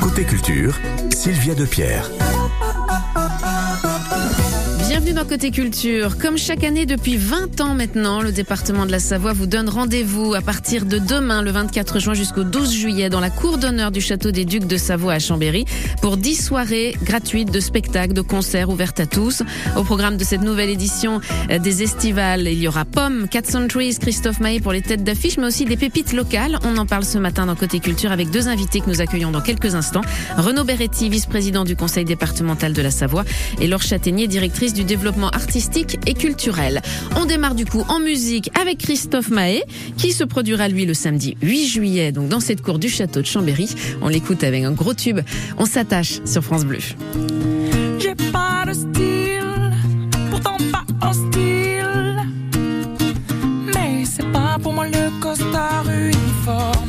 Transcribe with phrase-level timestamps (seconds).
[0.00, 0.74] Côté culture,
[1.14, 2.10] Sylvia Depierre.
[4.88, 6.16] Bienvenue dans Côté Culture.
[6.16, 10.34] Comme chaque année depuis 20 ans maintenant, le département de la Savoie vous donne rendez-vous
[10.34, 14.00] à partir de demain, le 24 juin jusqu'au 12 juillet, dans la cour d'honneur du
[14.00, 15.64] château des Ducs de Savoie à Chambéry,
[16.02, 19.42] pour 10 soirées gratuites de spectacles, de concerts ouvertes à tous.
[19.76, 23.96] Au programme de cette nouvelle édition euh, des Estivales, il y aura Pomme, Cat Centuries,
[24.00, 26.60] Christophe Maé pour les têtes d'affiche, mais aussi des pépites locales.
[26.62, 29.42] On en parle ce matin dans Côté Culture avec deux invités que nous accueillons dans
[29.42, 30.02] quelques instants.
[30.36, 33.24] Renaud Beretti, vice-président du conseil départemental de la Savoie,
[33.60, 36.82] et Laure Châtaignier, directrice du développement artistique et culturel.
[37.16, 39.64] On démarre du coup en musique avec Christophe Mahé,
[39.96, 43.26] qui se produira lui le samedi 8 juillet, donc dans cette cour du château de
[43.26, 43.74] Chambéry.
[44.02, 45.20] On l'écoute avec un gros tube.
[45.56, 46.78] On s'attache sur France Bleu.
[50.30, 52.22] Pourtant pas hostile.
[53.74, 56.86] Mais c'est pas pour moi le costard uniforme.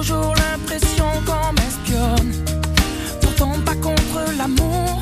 [0.00, 2.32] Toujours l'impression qu'on m'espionne.
[3.20, 4.98] Pourtant pas contre l'amour,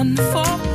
[0.00, 0.16] illusionne.
[0.16, 0.69] Faut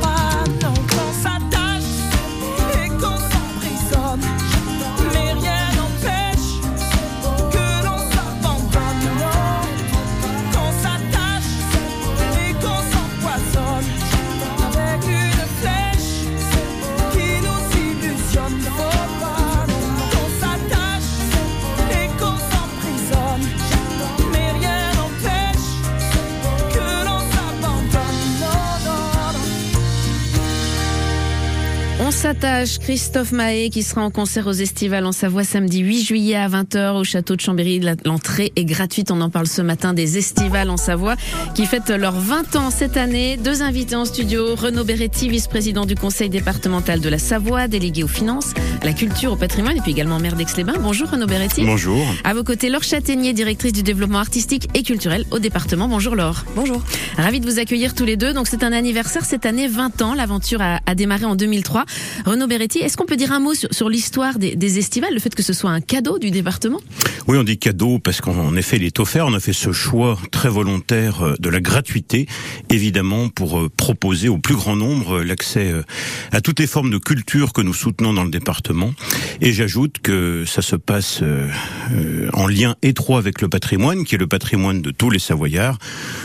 [32.38, 36.96] Christophe Mahé qui sera en concert aux Estivales en Savoie samedi 8 juillet à 20h
[36.98, 37.80] au château de Chambéry.
[38.04, 41.16] L'entrée est gratuite, on en parle ce matin des Estivales en Savoie
[41.54, 43.38] qui fêtent leurs 20 ans cette année.
[43.38, 48.08] Deux invités en studio, Renaud Beretti, vice-président du conseil départemental de la Savoie, délégué aux
[48.08, 48.52] finances,
[48.82, 50.78] à la culture, au patrimoine et puis également maire d'Aix-les-Bains.
[50.80, 51.64] Bonjour Renaud Beretti.
[51.64, 52.04] Bonjour.
[52.24, 55.88] À vos côtés, Laure Châtaignier, directrice du développement artistique et culturel au département.
[55.88, 56.44] Bonjour Laure.
[56.54, 56.82] Bonjour.
[57.16, 58.32] Ravi de vous accueillir tous les deux.
[58.34, 60.14] Donc c'est un anniversaire cette année, 20 ans.
[60.14, 61.84] L'aventure a, a démarré en 2003.
[62.26, 65.20] Renaud Beretti, est-ce qu'on peut dire un mot sur, sur l'histoire des, des estivales, le
[65.20, 66.80] fait que ce soit un cadeau du département?
[67.28, 69.26] Oui, on dit cadeau parce qu'en effet, il est offert.
[69.26, 72.26] On a fait ce choix très volontaire euh, de la gratuité,
[72.68, 75.72] évidemment, pour euh, proposer au plus grand nombre euh, l'accès
[76.32, 78.92] à toutes les formes de culture que nous soutenons dans le département.
[79.40, 81.22] Et j'ajoute que ça se passe
[82.32, 85.78] en lien étroit avec le patrimoine, qui est le patrimoine de tous les Savoyards.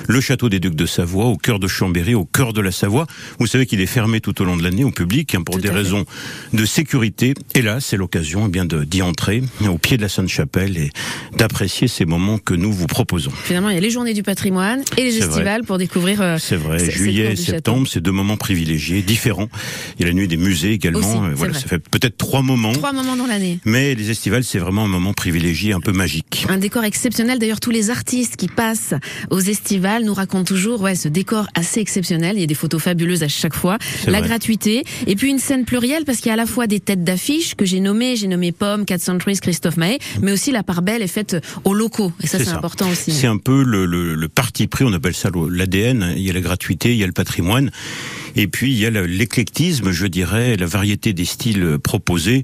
[0.07, 3.05] Le château des Ducs de Savoie, au cœur de Chambéry, au cœur de la Savoie.
[3.39, 5.61] Vous savez qu'il est fermé tout au long de l'année au public hein, pour Tout
[5.61, 5.73] des fait.
[5.91, 6.05] Raisons
[6.53, 7.33] de sécurité.
[7.55, 10.89] Et là, c'est l'occasion eh bien de- d'y entrer au pied de la Sainte-Chapelle et
[11.37, 13.31] d'apprécier ces moments que nous vous proposons.
[13.43, 15.27] Finalement, il y a les journées du patrimoine et les C'est vrai.
[15.29, 16.21] estivales pour découvrir.
[16.21, 19.49] euh, C'est vrai, juillet et septembre, c'est deux moments privilégiés, différents.
[19.97, 20.99] Il y a la nuit des musées également.
[21.21, 22.71] Aussi, voilà, ça fait peut-être trois moments.
[22.73, 23.59] Trois moments dans l'année.
[23.65, 26.45] Mais les estivales, c'est vraiment un moment privilégié, un peu magique.
[26.49, 27.39] Un décor exceptionnel.
[27.39, 28.93] D'ailleurs, tous les artistes qui passent
[29.29, 32.35] aux estivales nous racontent toujours ouais, ce décor assez exceptionnel.
[32.37, 33.77] Il y a des photos fabuleuses à chaque fois.
[34.07, 34.27] La vrai.
[34.27, 34.83] gratuité.
[35.07, 37.55] Et puis une scène pluriel parce qu'il y a à la fois des têtes d'affiche
[37.55, 41.01] que j'ai nommées, j'ai nommé Pomme, Cat Centuries, Christophe Maé, mais aussi la part belle
[41.01, 42.11] est faite aux locaux.
[42.21, 43.11] Et ça, c'est important aussi.
[43.11, 46.13] C'est un peu le, le, le parti pris, on appelle ça l'ADN.
[46.15, 47.71] Il y a la gratuité, il y a le patrimoine.
[48.35, 52.43] Et puis il y a l'éclectisme, je dirais, la variété des styles proposés.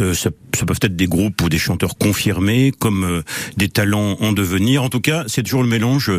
[0.00, 3.22] Euh, ça, ça, peuvent être des groupes ou des chanteurs confirmés, comme euh,
[3.56, 4.82] des talents en devenir.
[4.82, 6.10] En tout cas, c'est toujours le mélange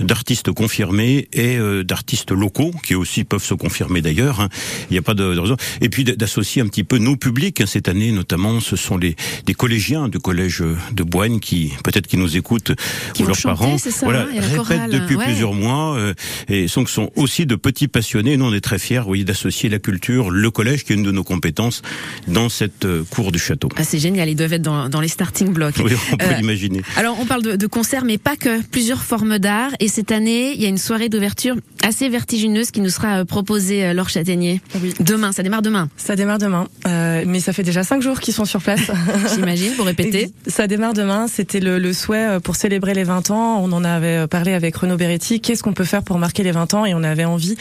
[0.00, 4.40] d'artistes confirmés et euh, d'artistes locaux, qui aussi peuvent se confirmer d'ailleurs.
[4.40, 4.48] Hein.
[4.90, 5.56] Il n'y a pas de, de, raison.
[5.80, 7.60] Et puis d'associer un petit peu nos publics.
[7.60, 7.66] Hein.
[7.66, 9.16] Cette année, notamment, ce sont les
[9.46, 12.72] des collégiens du collège de Boigne qui peut-être qui nous écoutent
[13.14, 13.78] qui ou leurs chanter, parents.
[13.78, 15.24] Ça, voilà, hein, répètent depuis ouais.
[15.24, 16.14] plusieurs mois euh,
[16.48, 18.36] et sont, sont aussi de petits passionnés.
[18.36, 21.10] Nous, on est très fiers, oui, d'associer la culture, le collège, qui est une de
[21.10, 21.82] nos compétences,
[22.28, 23.68] dans cette euh, cour du château.
[23.76, 25.74] Ah, c'est génial, ils doivent être dans, dans les starting blocks.
[25.84, 26.82] Oui, on peut euh, l'imaginer.
[26.96, 28.62] Alors, on parle de, de concerts, mais pas que.
[28.70, 29.70] Plusieurs formes d'art.
[29.80, 33.84] Et cette année, il y a une soirée d'ouverture assez vertigineuse qui nous sera proposée,
[33.84, 34.60] euh, Laure Châtaignier.
[34.80, 34.94] Oui.
[35.00, 35.88] Demain, ça démarre demain.
[35.96, 36.68] Ça démarre demain.
[36.86, 38.90] Euh, mais ça fait déjà cinq jours qu'ils sont sur place.
[39.34, 40.32] J'imagine, pour répéter.
[40.46, 41.26] Et ça démarre demain.
[41.28, 43.60] C'était le, le, souhait pour célébrer les 20 ans.
[43.62, 45.40] On en avait parlé avec Renaud Beretti.
[45.40, 46.86] Qu'est-ce qu'on peut faire pour marquer les 20 ans?
[46.86, 47.56] Et on avait envie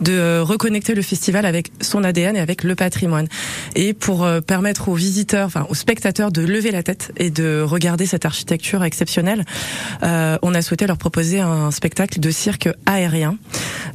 [0.00, 3.28] de reconnecter le festival avec son ADN et avec le patrimoine.
[3.74, 8.06] Et pour permettre aux visiteurs, enfin aux spectateurs de lever la tête et de regarder
[8.06, 9.44] cette architecture exceptionnelle,
[10.02, 13.36] euh, on a souhaité leur proposer un spectacle de cirque aérien.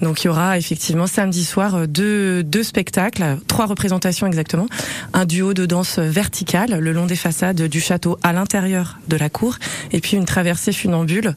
[0.01, 4.67] Donc il y aura effectivement samedi soir deux, deux spectacles, trois représentations exactement,
[5.13, 9.29] un duo de danse verticale le long des façades du château à l'intérieur de la
[9.29, 9.57] cour,
[9.91, 11.35] et puis une traversée funambule.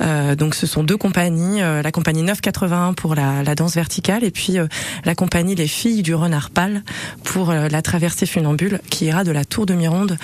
[0.00, 4.24] Euh, donc ce sont deux compagnies, euh, la compagnie 981 pour la, la danse verticale,
[4.24, 4.66] et puis euh,
[5.04, 6.82] la compagnie Les Filles du Renard Pâle
[7.24, 10.16] pour euh, la traversée funambule qui ira de la tour de Mironde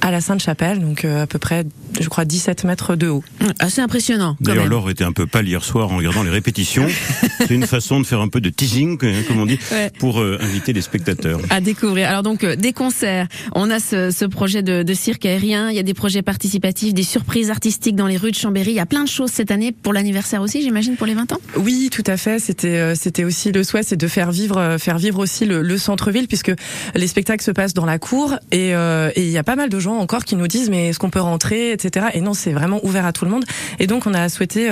[0.00, 1.64] à la Sainte-Chapelle, donc euh, à peu près,
[2.00, 3.24] je crois, 17 mètres de haut.
[3.58, 4.36] Assez impressionnant.
[4.40, 6.86] D'ailleurs, Laure était un peu pâle hier soir en regardant les répétitions.
[7.46, 9.90] C'est une façon de faire un peu de teasing, comme on dit, ouais.
[9.98, 11.40] pour euh, inviter les spectateurs.
[11.50, 12.08] À découvrir.
[12.08, 13.26] Alors donc, euh, des concerts.
[13.54, 15.70] On a ce, ce projet de, de, cirque aérien.
[15.70, 18.70] Il y a des projets participatifs, des surprises artistiques dans les rues de Chambéry.
[18.70, 21.32] Il y a plein de choses cette année pour l'anniversaire aussi, j'imagine, pour les 20
[21.32, 21.38] ans?
[21.56, 22.38] Oui, tout à fait.
[22.38, 25.78] C'était euh, c'était aussi le souhait, c'est de faire vivre faire vivre aussi le, le
[25.78, 26.52] centre-ville, puisque
[26.94, 29.78] les spectacles se passent dans la cour et euh, il y a pas mal de
[29.78, 32.06] gens encore qui nous disent mais est-ce qu'on peut rentrer, etc.
[32.14, 33.44] Et non, c'est vraiment ouvert à tout le monde.
[33.78, 34.70] Et donc on a souhaité,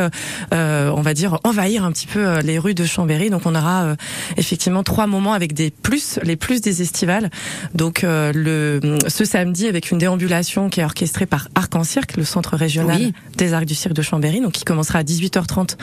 [0.53, 3.31] euh, on va dire, envahir un petit peu les rues de Chambéry.
[3.31, 3.97] Donc on aura euh,
[4.37, 7.31] effectivement trois moments avec des plus, les plus des estivales.
[7.75, 12.17] Donc euh, le ce samedi avec une déambulation qui est orchestrée par Arc en Cirque,
[12.17, 13.13] le centre régional oui.
[13.37, 15.77] des arcs du cirque de Chambéry, donc qui commencera à 18h30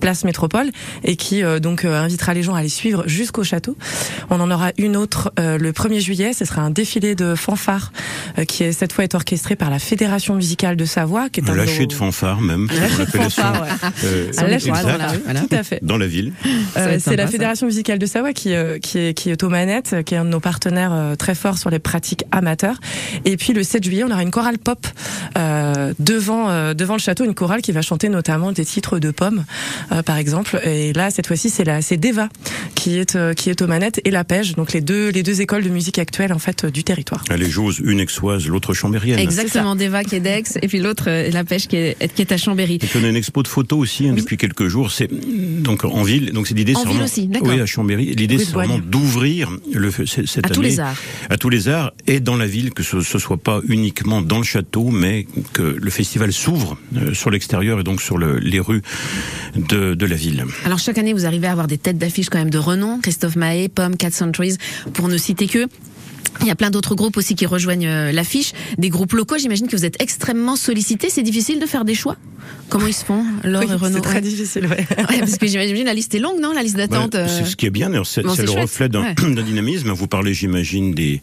[0.00, 0.70] place Métropole
[1.02, 3.76] et qui euh, donc invitera les gens à les suivre jusqu'au château.
[4.30, 7.92] On en aura une autre le 1er juillet, ce sera un défilé de fanfares
[8.48, 11.54] qui est cette fois est orchestré par la Fédération musicale de Savoie, qui est un
[11.54, 12.68] lâcher de fanfare même.
[12.68, 13.68] Lâcher de fanfare, ouais.
[14.04, 15.40] euh, dans la, voilà.
[15.40, 15.78] Tout à fait.
[15.82, 16.23] Dans la ville.
[16.76, 17.66] Euh, c'est la Fédération ça.
[17.66, 20.30] musicale de Savoie qui, euh, qui, est, qui est aux manettes, qui est un de
[20.30, 22.76] nos partenaires euh, très forts sur les pratiques amateurs.
[23.24, 24.86] Et puis le 7 juillet, on aura une chorale pop
[25.98, 29.44] devant devant le château, une chorale qui va chanter notamment des titres de pommes,
[30.04, 30.60] par exemple.
[30.64, 32.28] Et là, cette fois-ci, c'est la c'est Deva
[32.74, 35.64] qui est qui est aux manettes et la Pêche, donc les deux les deux écoles
[35.64, 37.24] de musique actuelles en fait du territoire.
[37.30, 39.18] Elle est Jose, une aixoise, l'autre chambérienne.
[39.18, 42.36] Exactement, Deva qui est d'Aix et puis l'autre la Pêche qui est, qui est à
[42.36, 42.78] Chambéry.
[42.82, 44.20] Et on a une expo de photos aussi hein, oui.
[44.20, 44.90] depuis quelques jours.
[44.90, 46.32] C'est donc en ville.
[46.32, 46.74] Donc c'est l'idée.
[46.76, 47.48] En ville aussi, d'accord.
[47.48, 48.14] Oui, à Chambéry.
[48.14, 50.96] L'idée c'est vraiment d'ouvrir le cette à année tous les arts,
[51.30, 54.38] à tous les arts et dans la ville que ce, ce soit pas uniquement dans
[54.38, 58.60] le château, mais que le festival s'ouvre euh, sur l'extérieur et donc sur le, les
[58.60, 58.82] rues
[59.56, 60.44] de, de, la ville.
[60.64, 63.00] Alors chaque année, vous arrivez à avoir des têtes d'affiche quand même de renom.
[63.00, 64.56] Christophe Mahé, Pomme, Cat Centuries,
[64.92, 65.66] pour ne citer que.
[66.40, 69.38] Il y a plein d'autres groupes aussi qui rejoignent euh, l'affiche, des groupes locaux.
[69.38, 71.08] J'imagine que vous êtes extrêmement sollicités.
[71.10, 72.16] C'est difficile de faire des choix?
[72.68, 74.20] Comment ils se font, Laure oui, et Renaud C'est très ouais.
[74.20, 74.86] difficile, ouais.
[75.10, 75.18] ouais.
[75.18, 77.12] Parce que j'imagine la liste est longue, non La liste d'attente.
[77.12, 78.58] Bah, c'est ce qui est bien, c'est bon, le chouette.
[78.58, 79.14] reflet d'un ouais.
[79.42, 79.90] dynamisme.
[79.92, 81.20] Vous parlez, j'imagine, des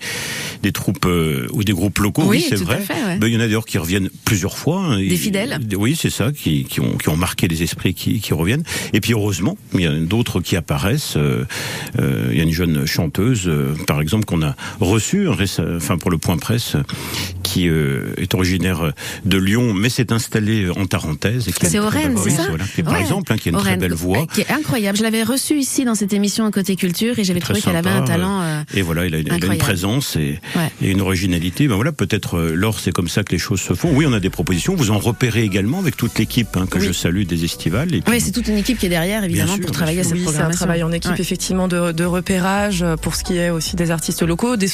[0.63, 2.24] des troupes euh, ou des groupes locaux.
[2.24, 2.77] Oui, oui c'est tout vrai.
[2.77, 3.17] À fait, ouais.
[3.17, 4.98] ben, il y en a d'ailleurs qui reviennent plusieurs fois.
[4.98, 5.60] Des fidèles.
[5.77, 8.63] Oui, c'est ça, qui, qui, ont, qui ont marqué les esprits, qui, qui reviennent.
[8.93, 11.15] Et puis heureusement, il y a d'autres qui apparaissent.
[11.17, 11.46] Euh,
[12.00, 14.55] euh, il y a une jeune chanteuse, euh, par exemple, qu'on a
[14.91, 16.75] reçue, enfin pour le point presse,
[17.43, 18.93] qui euh, est originaire
[19.25, 21.50] de Lyon, mais s'est installée en Tarentaise.
[21.62, 22.65] C'est au Rennes, c'est ça voilà.
[22.83, 23.01] Par ouais.
[23.01, 24.25] exemple, hein, qui a une très belle voix.
[24.33, 24.98] Qui est incroyable.
[24.98, 27.89] Je l'avais reçue ici dans cette émission à Côté Culture et j'avais trouvé qu'elle avait
[27.89, 28.41] un talent.
[28.41, 30.71] Euh, et voilà, il a, il a une présence et, ouais.
[30.81, 31.67] et, une originalité.
[31.67, 33.91] Ben voilà, peut-être, euh, Laure, c'est comme ça que les choses se font.
[33.93, 34.75] Oui, on a des propositions.
[34.75, 36.88] Vous en repérez également avec toute l'équipe hein, que oui.
[36.88, 37.93] je salue des estivales.
[37.93, 38.13] Et puis...
[38.13, 40.24] Oui, c'est toute une équipe qui est derrière, évidemment, sûr, pour travailler à cette oui,
[40.24, 40.51] programmation.
[40.51, 41.21] C'est un travail en équipe, ouais.
[41.21, 44.67] effectivement, de, de, repérage pour ce qui est aussi des artistes locaux, des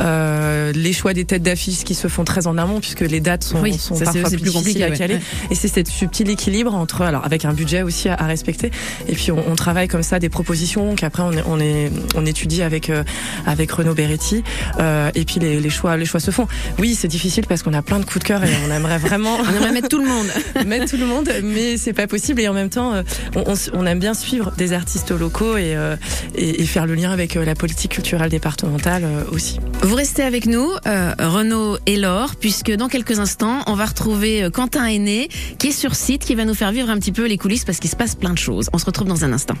[0.00, 3.44] euh, les choix des têtes d'affiches qui se font très en amont puisque les dates
[3.44, 5.14] sont, Oui, sont ça, parfois plus plus difficiles compliqué, à caler.
[5.14, 5.20] Ouais.
[5.50, 8.70] Et c'est cette subtil équilibre entre, alors avec un budget aussi à, à respecter.
[9.08, 12.26] Et puis on, on travaille comme ça des propositions qu'après on, est- on, est, on
[12.26, 13.04] étudie avec euh,
[13.46, 14.42] avec Renaud Beretti.
[14.80, 16.46] Euh, et puis les, les choix les choix se font.
[16.78, 19.36] Oui, c'est difficile parce qu'on a plein de coups de cœur et on aimerait vraiment
[19.44, 20.26] On aimerait mettre tout le monde.
[20.66, 22.40] mettre tout le monde, mais c'est pas possible.
[22.40, 23.02] Et en même temps, euh,
[23.36, 25.96] on, on aime bien suivre des artistes locaux et, euh,
[26.34, 29.58] et, et faire le lien avec euh, la politique culturelle départementale euh, aussi.
[29.82, 34.44] Vous restez avec nous, euh, Renaud et Laure, puisque dans quelques instants, on va retrouver
[34.44, 35.28] euh, Quentin Aîné,
[35.58, 37.78] qui est sur site, qui va nous faire vivre un petit peu les coulisses, parce
[37.78, 38.68] qu'il se passe plein de choses.
[38.72, 39.54] On se retrouve dans un instant.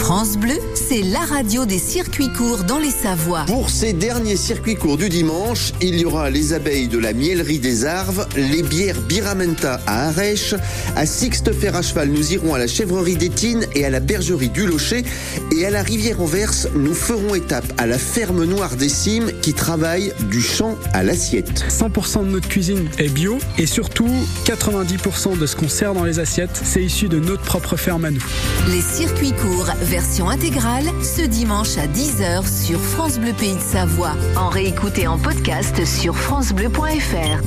[0.00, 3.44] France Bleu, c'est la radio des circuits courts dans les Savoies.
[3.46, 7.58] Pour ces derniers circuits courts du dimanche, il y aura les abeilles de la Mielerie
[7.58, 10.54] des Arves, les bières Biramenta à Arèche,
[10.96, 14.48] à Sixte Fer à cheval, nous irons à la chèvrerie d'Étine et à la bergerie
[14.48, 15.04] du Locher,
[15.56, 19.54] et à la rivière Anvers, nous ferons étape à la ferme noire des Cimes qui
[19.54, 21.64] travaille du champ à l'assiette.
[21.68, 24.08] 100% de notre cuisine est bio et surtout
[24.46, 28.10] 90% de ce qu'on sert dans les assiettes, c'est issu de notre propre ferme à
[28.10, 28.24] nous.
[28.68, 34.16] Les circuits courts, version intégrale, ce dimanche à 10h sur France Bleu Pays de Savoie.
[34.36, 37.40] En réécoute et en podcast sur FranceBleu.fr.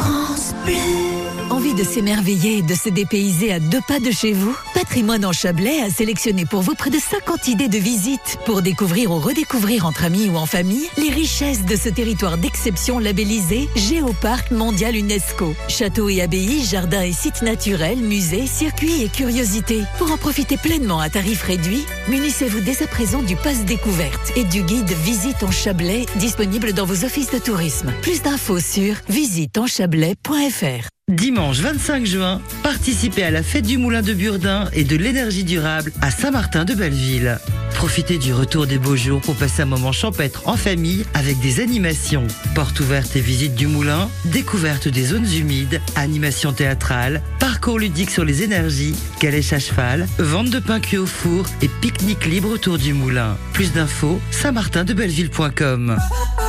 [0.00, 1.35] France Bleu.
[1.48, 4.56] Envie de s'émerveiller et de se dépayser à deux pas de chez vous?
[4.74, 9.12] Patrimoine en Chablais a sélectionné pour vous près de 50 idées de visites pour découvrir
[9.12, 14.50] ou redécouvrir entre amis ou en famille les richesses de ce territoire d'exception labellisé Géoparc
[14.50, 15.54] mondial UNESCO.
[15.68, 19.84] Châteaux et abbayes, jardins et sites naturels, musées, circuits et curiosités.
[19.98, 24.44] Pour en profiter pleinement à tarif réduit, munissez-vous dès à présent du pass découverte et
[24.44, 27.92] du guide Visite en Chablais disponible dans vos offices de tourisme.
[28.02, 30.95] Plus d'infos sur visiteenchablais.fr.
[31.12, 35.92] Dimanche 25 juin, participez à la fête du Moulin de Burdin et de l'énergie durable
[36.00, 37.38] à Saint-Martin de Belleville.
[37.76, 41.60] Profitez du retour des beaux jours pour passer un moment champêtre en famille avec des
[41.60, 42.26] animations.
[42.56, 48.24] Portes ouvertes et visites du moulin, découverte des zones humides, animations théâtrales, parcours ludiques sur
[48.24, 52.78] les énergies, calèche à cheval, vente de pain cuit au four et pique-nique libre autour
[52.78, 53.36] du moulin.
[53.52, 55.98] Plus d'infos, saint-martin-de-belleville.com.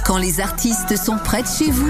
[0.08, 1.90] Quand les artistes sont près de chez vous,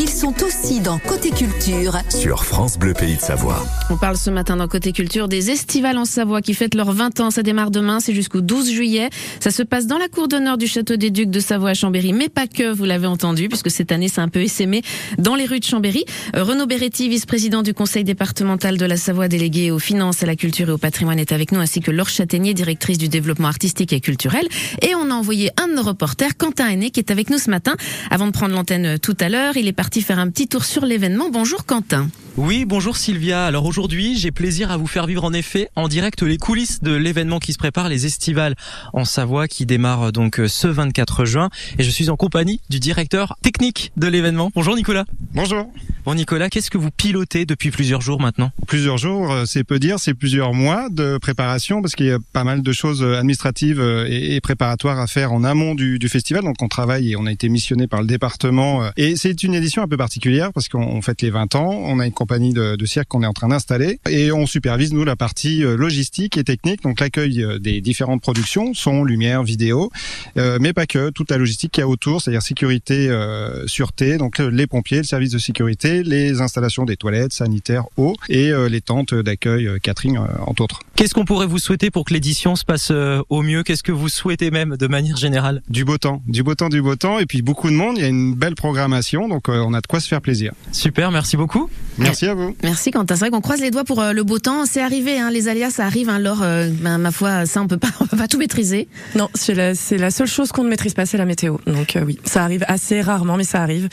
[0.00, 1.96] ils sont aussi dans Côté Culture.
[2.10, 3.64] Sur France Bleu Pays de Savoie.
[3.90, 7.20] On parle ce matin dans Côté Culture des Estivales en Savoie qui fêtent leurs 20
[7.20, 7.30] ans.
[7.30, 9.08] Ça démarre demain, c'est jusqu'au 12 juillet.
[9.38, 12.12] Ça se passe dans la cour d'honneur du Château des Ducs de Savoie à Chambéry,
[12.12, 14.82] mais pas que, vous l'avez entendu, puisque cette année c'est un peu essaimé
[15.18, 16.04] dans les rues de Chambéry.
[16.34, 20.34] Euh, Renaud Beretti, vice-président du conseil départemental de la Savoie délégué aux finances, à la
[20.34, 23.92] culture et au patrimoine est avec nous, ainsi que Laure Châtaignier, directrice du développement artistique
[23.92, 24.48] et culturel.
[24.82, 27.50] Et on a envoyé un de nos reporters, Quentin Aîné, qui est avec nous ce
[27.50, 27.74] matin.
[28.10, 30.84] Avant de prendre l'antenne tout à l'heure, il est parti faire un petit tour sur
[30.84, 31.28] l'événement.
[31.30, 32.08] Bonjour Quentin.
[32.36, 33.46] Oui, bonjour Sylvia.
[33.46, 36.92] Alors aujourd'hui, j'ai plaisir à vous faire vivre en effet en direct les coulisses de
[36.92, 38.56] l'événement qui se prépare, les Estivales
[38.92, 41.48] en Savoie, qui démarre donc euh, ce 24 juin.
[41.78, 44.50] Et je suis en compagnie du directeur technique de l'événement.
[44.52, 45.04] Bonjour Nicolas.
[45.32, 45.70] Bonjour.
[46.04, 48.50] Bon Nicolas, qu'est-ce que vous pilotez depuis plusieurs jours maintenant?
[48.66, 52.18] Plusieurs jours, euh, c'est peu dire, c'est plusieurs mois de préparation parce qu'il y a
[52.32, 56.08] pas mal de choses euh, administratives euh, et préparatoires à faire en amont du, du
[56.08, 56.42] festival.
[56.42, 58.82] Donc on travaille et on a été missionné par le département.
[58.84, 61.70] euh, Et c'est une édition un peu particulière parce qu'on on fête les 20 ans.
[61.70, 64.00] On a une compagnie de, de cirque qu'on est en train d'installer.
[64.08, 68.22] Et on supervise nous la partie euh, logistique et technique, donc l'accueil euh, des différentes
[68.22, 69.90] productions, son, lumière, vidéo,
[70.38, 74.16] euh, mais pas que, toute la logistique qu'il y a autour, c'est-à-dire sécurité, euh, sûreté,
[74.16, 78.50] donc euh, les pompiers, le service de sécurité, les installations des toilettes, sanitaires, eau et
[78.50, 80.80] euh, les tentes d'accueil catering euh, entre autres.
[80.96, 83.62] Qu'est-ce qu'on pourrait vous souhaiter pour que l'édition se passe euh, au mieux?
[83.64, 85.60] Qu'est-ce que vous souhaitez même de manière générale?
[85.68, 87.18] Du beau temps, du beau temps, du beau temps.
[87.18, 87.96] Et puis beaucoup de monde.
[87.98, 90.52] Il y a une belle programmation, donc euh, on a de quoi se faire plaisir.
[90.72, 91.68] Super, merci beaucoup.
[91.98, 92.56] Merci à vous.
[92.62, 93.14] Merci Quentin.
[93.14, 94.64] C'est vrai qu'on croise les doigts pour euh, le beau temps.
[94.66, 96.08] C'est arrivé, hein, les aléas, ça arrive.
[96.08, 98.88] Hein, Laure, euh, ben, ma foi, ça on peut pas, on peut pas tout maîtriser.
[99.14, 101.56] Non, c'est la, c'est la seule chose qu'on ne maîtrise pas, c'est la météo.
[101.66, 103.88] Donc euh, oui, ça arrive assez rarement, mais ça arrive.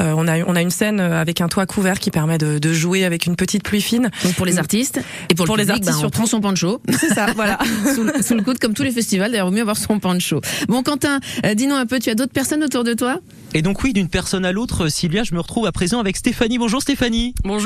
[0.00, 2.72] Euh, on a on a une scène avec un toit couvert qui permet de, de
[2.72, 4.10] jouer avec une petite pluie fine.
[4.24, 6.40] Donc pour les artistes et pour, Pour le les public, artistes, ben, on prend son
[6.40, 7.58] poncho C'est ça, voilà.
[7.94, 9.30] sous, le, sous le coude comme tous les festivals.
[9.30, 10.40] D'ailleurs, il vaut mieux avoir son poncho.
[10.68, 13.20] Bon Quentin, euh, dis-nous un peu, tu as d'autres personnes autour de toi?
[13.54, 16.58] Et donc oui, d'une personne à l'autre, Sylvia, je me retrouve à présent avec Stéphanie.
[16.58, 17.34] Bonjour Stéphanie.
[17.44, 17.57] Bonjour.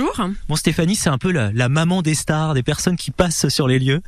[0.48, 3.68] Bon Stéphanie, c'est un peu la, la maman des stars, des personnes qui passent sur
[3.68, 4.00] les lieux.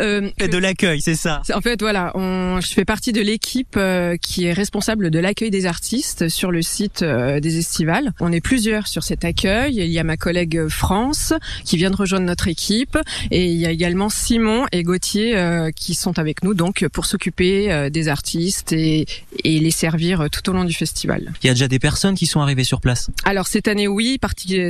[0.00, 1.42] Euh, Et de l'accueil, c'est ça.
[1.54, 5.50] en fait, voilà, on, je fais partie de l'équipe euh, qui est responsable de l'accueil
[5.50, 8.12] des artistes sur le site euh, des Estivales.
[8.20, 9.76] On est plusieurs sur cet accueil.
[9.76, 11.32] Il y a ma collègue France
[11.64, 12.98] qui vient de rejoindre notre équipe
[13.30, 15.36] et il y a également Simon et Gauthier
[15.76, 19.06] qui sont avec nous donc pour s'occuper des artistes et,
[19.44, 21.32] et les servir tout au long du festival.
[21.42, 23.10] Il y a déjà des personnes qui sont arrivées sur place.
[23.24, 24.18] Alors cette année, oui,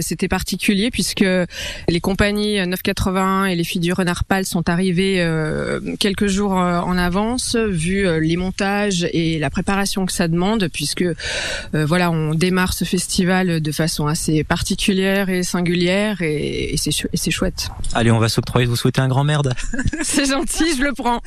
[0.02, 1.25] c'était particulier puisque
[1.88, 6.81] les compagnies 981 et les filles du Renard Pâle sont arrivées euh, quelques jours euh,
[6.81, 11.05] en avance, vu euh, les montages et la préparation que ça demande, puisque
[11.73, 17.09] voilà, on démarre ce festival de façon assez particulière et singulière, et, et c'est chou-
[17.12, 17.69] et c'est chouette.
[17.95, 19.55] Allez, on va s'octroyer de vous souhaiter un grand merde.
[20.03, 21.21] c'est gentil, je le prends.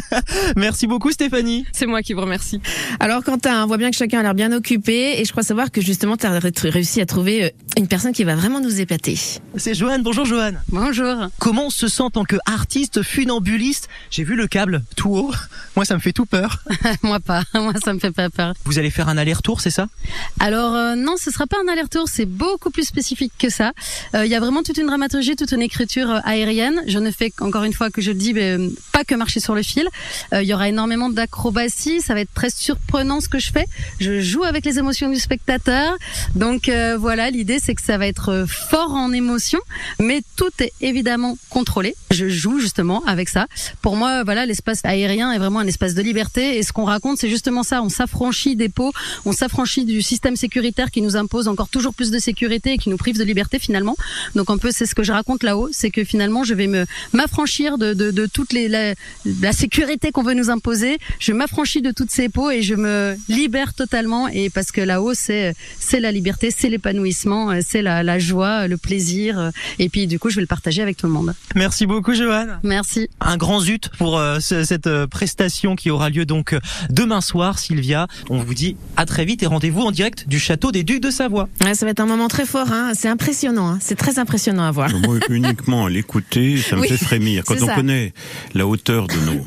[0.56, 1.66] Merci beaucoup Stéphanie.
[1.72, 2.60] C'est moi qui vous remercie.
[3.00, 5.70] Alors Quentin, on voit bien que chacun a l'air bien occupé et je crois savoir
[5.72, 9.16] que justement tu as réussi à trouver une personne qui va vraiment nous épater.
[9.54, 10.60] C'est Joanne, bonjour Joanne.
[10.66, 11.28] Bonjour.
[11.38, 15.32] Comment on se sent en tant qu'artiste funambuliste J'ai vu le câble tout haut.
[15.76, 16.58] Moi, ça me fait tout peur.
[17.04, 18.54] moi pas, moi ça me fait pas peur.
[18.64, 19.86] Vous allez faire un aller-retour, c'est ça?
[20.40, 23.70] Alors euh, non, ce sera pas un aller-retour, c'est beaucoup plus spécifique que ça.
[24.16, 26.82] Euh, Il y a vraiment toute une dramaturgie, toute une écriture euh, aérienne.
[26.88, 29.38] Je ne fais encore une fois que je le dis, mais, euh, pas que marcher
[29.38, 29.86] sur le fil.
[30.34, 33.66] Euh, Il y aura énormément d'acrobatie, ça va être très surprenant ce que je fais.
[34.00, 35.94] Je joue avec les émotions du spectateur.
[36.34, 39.60] Donc euh, voilà, l'idée c'est que ça va être fort en émotion,
[39.98, 41.94] mais tout est évidemment contrôlé.
[42.10, 43.46] Je joue justement avec ça.
[43.80, 47.18] Pour moi, voilà, l'espace aérien est vraiment un espace de liberté et ce qu'on raconte,
[47.18, 47.82] c'est justement ça.
[47.82, 48.92] On s'affranchit des pots,
[49.24, 52.90] on s'affranchit du système sécuritaire qui nous impose encore toujours plus de sécurité et qui
[52.90, 53.96] nous prive de liberté finalement.
[54.34, 56.86] Donc un peu, c'est ce que je raconte là-haut, c'est que finalement, je vais me
[57.12, 60.98] m'affranchir de, de, toutes les la, sécurité qu'on veut nous imposer.
[61.18, 64.28] Je m'affranchis de toutes ces pots et je me libère totalement.
[64.28, 68.76] Et parce que là-haut, c'est c'est la liberté, c'est l'épanouissement, c'est la, la joie, le
[68.76, 69.38] plaisir.
[69.38, 71.34] euh, Et puis du coup, je vais le partager avec tout le monde.
[71.54, 72.58] Merci beaucoup Joanne.
[72.62, 73.08] Merci.
[73.20, 76.60] Un grand zut pour euh, ce- cette euh, prestation qui aura lieu donc euh,
[76.90, 78.06] demain soir, Sylvia.
[78.30, 81.10] On vous dit à très vite et rendez-vous en direct du château des Ducs de
[81.10, 81.48] Savoie.
[81.64, 82.92] Ouais, ça va être un moment très fort, hein.
[82.94, 83.78] c'est impressionnant, hein.
[83.80, 84.90] c'est très impressionnant à voir.
[85.00, 87.44] Moi, uniquement à l'écouter, ça me Oui, fait frémir.
[87.44, 87.74] Quand on ça.
[87.74, 88.12] connaît
[88.54, 89.46] la hauteur de nos,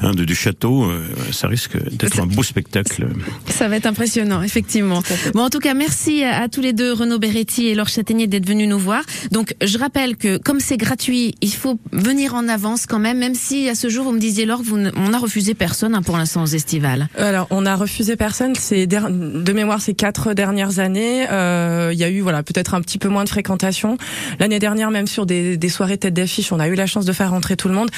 [0.00, 1.02] hein, de, du château, euh,
[1.32, 3.06] ça risque d'être un beau spectacle.
[3.48, 5.02] Ça va être impressionnant, effectivement.
[5.34, 8.13] Bon, en tout cas, merci à, à tous les deux, Renaud Beretti et Laure Châtaignier,
[8.26, 9.02] d'être venus nous voir.
[9.30, 13.34] Donc, je rappelle que comme c'est gratuit, il faut venir en avance quand même, même
[13.34, 16.16] si à ce jour, vous me disiez, Laure, vous on a refusé personne hein, pour
[16.16, 17.08] l'instant aux estivales.
[17.18, 18.54] Alors, on a refusé personne.
[18.56, 21.26] C'est de mémoire ces quatre dernières années.
[21.30, 23.98] euh, Il y a eu voilà peut-être un petit peu moins de fréquentation.
[24.38, 27.12] L'année dernière, même sur des, des soirées tête d'affiche, on a eu la chance de
[27.12, 27.90] faire rentrer tout le monde.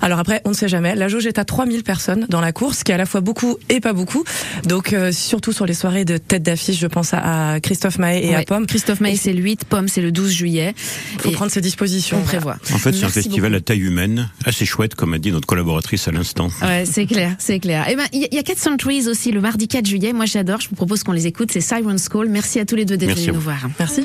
[0.00, 0.94] Alors après, on ne sait jamais.
[0.94, 3.20] La jauge est à 3000 personnes dans la course, ce qui est à la fois
[3.20, 4.24] beaucoup et pas beaucoup.
[4.66, 8.26] Donc euh, surtout sur les soirées de tête d'affiche, je pense à, à Christophe Maé
[8.26, 8.66] et à Ouais, Pomme.
[8.66, 10.74] Christophe Maé, c'est le 8, Pomme, c'est le 12 juillet.
[11.18, 12.18] faut Et prendre ses dispositions.
[12.18, 12.56] On prévoit.
[12.72, 13.58] En fait, c'est un festival beaucoup.
[13.62, 16.48] à taille humaine, assez chouette, comme a dit notre collaboratrice à l'instant.
[16.62, 17.88] Ouais, c'est clair, c'est clair.
[17.88, 20.12] Et ben, il y a- il y a 400 Trees aussi le mardi 4 juillet.
[20.12, 20.60] Moi, j'adore.
[20.60, 21.50] Je vous propose qu'on les écoute.
[21.52, 22.28] C'est Siren's Call.
[22.28, 23.68] Merci à tous les deux d'être venus nous voir.
[23.78, 24.02] Merci.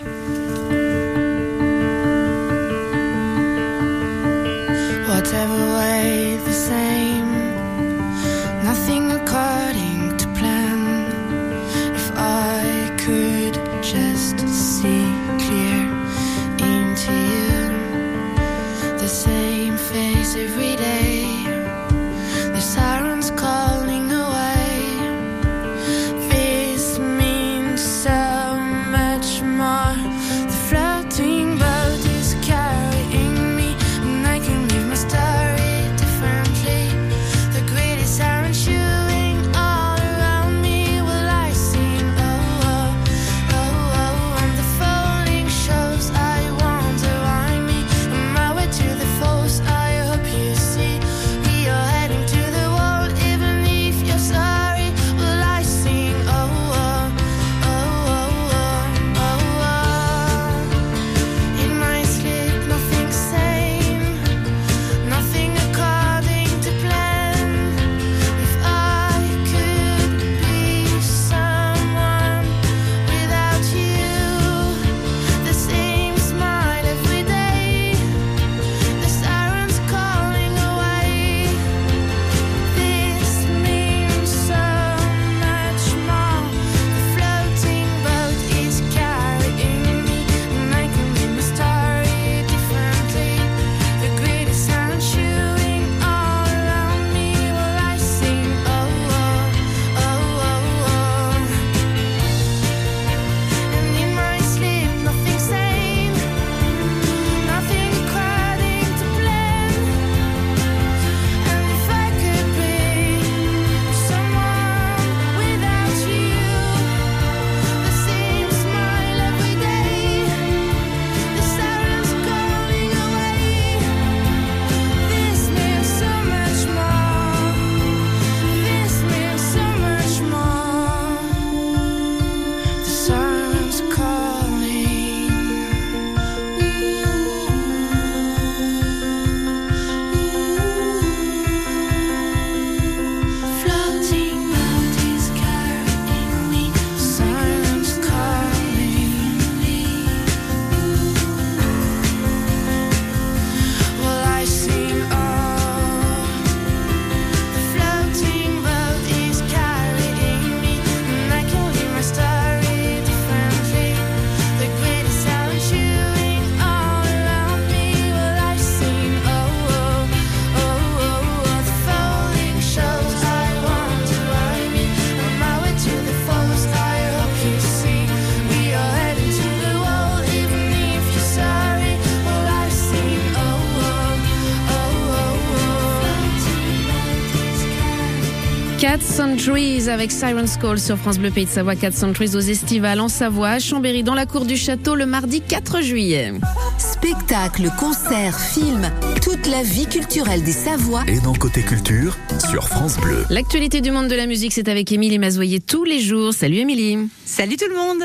[188.79, 191.75] Cat Centuries avec Siren's Call sur France Bleu Pays de Savoie.
[191.75, 195.41] Cat Centuries aux Estivales en Savoie, à Chambéry, dans la cour du château, le mardi
[195.41, 196.33] 4 juillet.
[196.77, 198.91] Spectacles, concerts, films,
[199.23, 201.03] toute la vie culturelle des Savoies.
[201.07, 202.15] Et dans Côté Culture,
[202.51, 203.25] sur France Bleu.
[203.31, 206.33] L'actualité du monde de la musique, c'est avec Émilie Mazoyer tous les jours.
[206.33, 207.09] Salut Émilie.
[207.25, 208.03] Salut tout le monde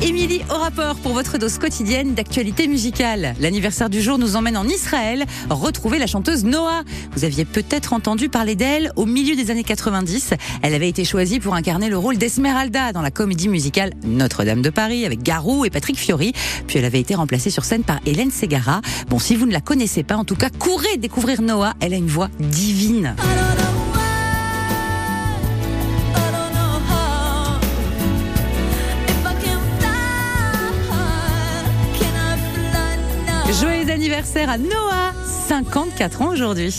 [0.00, 3.34] Émilie au rapport pour votre dose quotidienne d'actualité musicale.
[3.40, 6.82] L'anniversaire du jour nous emmène en Israël retrouver la chanteuse Noah.
[7.12, 10.34] Vous aviez peut-être entendu parler d'elle au milieu des années 90.
[10.62, 14.70] Elle avait été choisie pour incarner le rôle d'Esmeralda dans la comédie musicale Notre-Dame de
[14.70, 16.32] Paris avec Garou et Patrick Fiori.
[16.68, 18.80] Puis elle avait été remplacée sur scène par Hélène Segara.
[19.08, 21.74] Bon, si vous ne la connaissez pas, en tout cas, courez découvrir Noah.
[21.80, 23.16] Elle a une voix divine.
[33.52, 35.14] Joyeux anniversaire à Noah,
[35.48, 36.78] 54 ans aujourd'hui.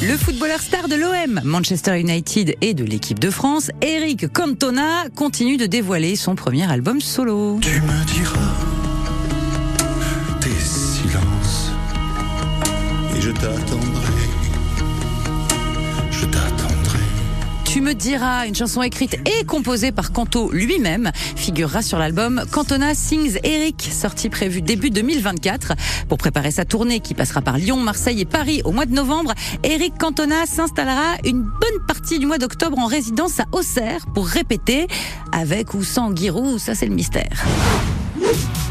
[0.00, 5.56] Le footballeur star de l'OM, Manchester United et de l'équipe de France, Eric Cantona, continue
[5.56, 7.58] de dévoiler son premier album solo.
[7.60, 8.54] Tu me diras
[10.40, 11.72] tes silences
[13.16, 13.89] et je t'attendrai.
[17.72, 22.96] Tu me diras, une chanson écrite et composée par Canto lui-même, figurera sur l'album Cantona
[22.96, 25.74] Sings Eric, sorti prévu début 2024.
[26.08, 29.34] Pour préparer sa tournée qui passera par Lyon, Marseille et Paris au mois de novembre,
[29.62, 34.88] Eric Cantona s'installera une bonne partie du mois d'octobre en résidence à Auxerre pour répéter,
[35.30, 37.44] avec ou sans Giroud, ça c'est le mystère.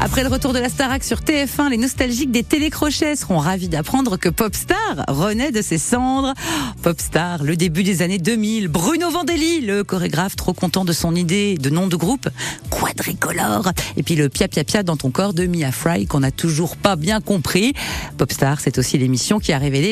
[0.02, 4.16] Après le retour de la Starac sur TF1, les nostalgiques des télécrochets seront ravis d'apprendre
[4.16, 6.34] que Popstar renaît de ses cendres.
[6.82, 8.68] Popstar, le début des années 2000.
[8.68, 12.28] Bruno Vandelli, le chorégraphe trop content de son idée de nom de groupe,
[12.70, 13.72] quadricolore.
[13.96, 16.76] Et puis le Pia Pia Pia dans ton corps de Mia Fry qu'on n'a toujours
[16.76, 17.74] pas bien compris.
[18.16, 19.88] Popstar, c'est aussi l'émission qui a révélé